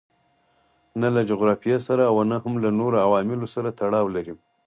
نه 1.01 1.07
له 1.15 1.21
جغرافیې 1.29 1.77
سره 1.87 2.03
او 2.09 2.17
نه 2.31 2.37
هم 2.43 2.53
له 2.63 2.69
نورو 2.79 3.01
عواملو 3.05 3.47
سره 3.55 3.75
تړاو 3.79 4.07
لري. 4.15 4.33